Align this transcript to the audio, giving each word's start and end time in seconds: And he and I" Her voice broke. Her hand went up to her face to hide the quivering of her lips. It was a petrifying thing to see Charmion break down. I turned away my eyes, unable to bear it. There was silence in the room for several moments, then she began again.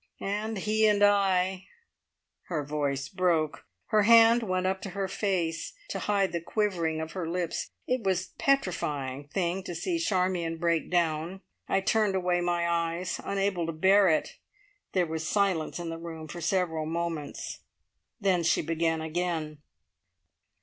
And 0.19 0.57
he 0.57 0.87
and 0.87 1.03
I" 1.03 1.67
Her 2.49 2.65
voice 2.65 3.07
broke. 3.07 3.67
Her 3.89 4.01
hand 4.01 4.41
went 4.41 4.65
up 4.65 4.81
to 4.81 4.89
her 4.97 5.07
face 5.07 5.73
to 5.89 5.99
hide 5.99 6.31
the 6.31 6.41
quivering 6.41 6.99
of 6.99 7.11
her 7.11 7.29
lips. 7.29 7.69
It 7.85 8.01
was 8.03 8.25
a 8.25 8.37
petrifying 8.39 9.27
thing 9.27 9.61
to 9.61 9.75
see 9.75 9.99
Charmion 9.99 10.57
break 10.57 10.89
down. 10.89 11.41
I 11.69 11.81
turned 11.81 12.15
away 12.15 12.41
my 12.41 12.67
eyes, 12.67 13.21
unable 13.23 13.67
to 13.67 13.73
bear 13.73 14.09
it. 14.09 14.37
There 14.93 15.05
was 15.05 15.27
silence 15.27 15.77
in 15.77 15.89
the 15.89 15.99
room 15.99 16.27
for 16.27 16.41
several 16.41 16.87
moments, 16.87 17.59
then 18.19 18.41
she 18.41 18.63
began 18.63 19.01
again. 19.03 19.59